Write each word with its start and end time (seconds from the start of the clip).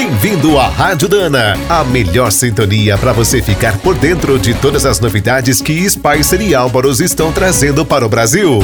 Bem-vindo 0.00 0.58
à 0.58 0.66
Rádio 0.66 1.10
Dana, 1.10 1.58
a 1.68 1.84
melhor 1.84 2.32
sintonia 2.32 2.96
para 2.96 3.12
você 3.12 3.42
ficar 3.42 3.76
por 3.80 3.94
dentro 3.94 4.38
de 4.38 4.54
todas 4.54 4.86
as 4.86 4.98
novidades 4.98 5.60
que 5.60 5.86
Spicer 5.90 6.40
e 6.40 6.54
Álvaros 6.54 7.00
estão 7.00 7.30
trazendo 7.30 7.84
para 7.84 8.06
o 8.06 8.08
Brasil. 8.08 8.60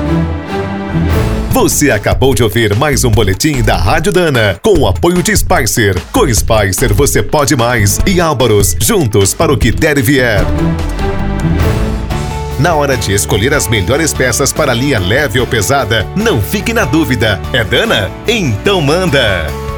Você 1.51 1.91
acabou 1.91 2.33
de 2.33 2.43
ouvir 2.43 2.73
mais 2.75 3.03
um 3.03 3.11
boletim 3.11 3.61
da 3.61 3.75
Rádio 3.75 4.13
Dana, 4.13 4.57
com 4.61 4.79
o 4.79 4.87
apoio 4.87 5.21
de 5.21 5.35
Spicer. 5.35 6.01
Com 6.11 6.33
Spicer 6.33 6.93
você 6.93 7.21
pode 7.21 7.57
mais 7.57 7.99
e 8.07 8.21
Álvaros, 8.21 8.75
juntos 8.79 9.33
para 9.33 9.51
o 9.51 9.57
que 9.57 9.69
der 9.69 9.97
e 9.97 10.01
vier. 10.01 10.41
Na 12.57 12.75
hora 12.75 12.95
de 12.95 13.11
escolher 13.11 13.53
as 13.53 13.67
melhores 13.67 14.13
peças 14.13 14.53
para 14.53 14.73
linha 14.73 14.99
leve 14.99 15.39
ou 15.39 15.47
pesada, 15.47 16.07
não 16.15 16.41
fique 16.41 16.73
na 16.73 16.85
dúvida. 16.85 17.41
É 17.51 17.63
Dana? 17.63 18.09
Então 18.27 18.79
manda! 18.79 19.70